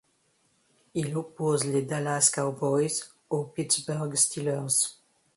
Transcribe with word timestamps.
Il 0.95 1.15
oppose 1.15 1.63
les 1.65 1.83
Dallas 1.83 2.31
Cowboys 2.33 3.03
aux 3.29 3.43
Pittsburgh 3.43 4.15
Steelers. 4.15 4.97